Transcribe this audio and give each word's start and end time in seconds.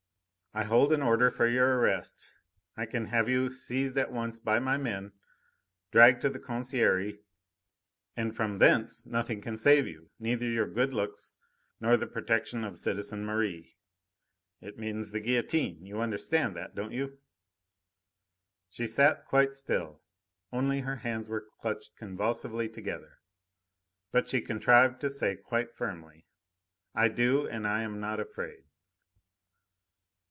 I 0.53 0.65
hold 0.65 0.91
an 0.91 1.01
order 1.01 1.31
for 1.31 1.47
your 1.47 1.79
arrest. 1.79 2.35
I 2.75 2.85
can 2.85 3.05
have 3.05 3.29
you 3.29 3.53
seized 3.53 3.97
at 3.97 4.11
once 4.11 4.37
by 4.37 4.59
my 4.59 4.75
men, 4.75 5.13
dragged 5.93 6.19
to 6.23 6.29
the 6.29 6.39
Conciergerie, 6.41 7.19
and 8.17 8.35
from 8.35 8.57
thence 8.57 9.05
nothing 9.05 9.39
can 9.39 9.57
save 9.57 9.87
you 9.87 10.09
neither 10.19 10.45
your 10.49 10.67
good 10.67 10.93
looks 10.93 11.37
nor 11.79 11.95
the 11.95 12.05
protection 12.05 12.65
of 12.65 12.77
citizen 12.77 13.25
Merri. 13.25 13.77
It 14.59 14.77
means 14.77 15.11
the 15.13 15.21
guillotine. 15.21 15.85
You 15.85 16.01
understand 16.01 16.53
that, 16.57 16.75
don't 16.75 16.91
you?" 16.91 17.17
She 18.69 18.87
sat 18.87 19.23
quite 19.23 19.55
still; 19.55 20.01
only 20.51 20.81
her 20.81 20.97
hands 20.97 21.29
were 21.29 21.47
clutched 21.61 21.95
convulsively 21.95 22.67
together. 22.67 23.19
But 24.11 24.27
she 24.27 24.41
contrived 24.41 24.99
to 24.99 25.09
say 25.09 25.37
quite 25.37 25.71
firmly: 25.77 26.25
"I 26.93 27.07
do, 27.07 27.47
and 27.47 27.65
I 27.65 27.83
am 27.83 28.01
not 28.01 28.19
afraid." 28.19 28.65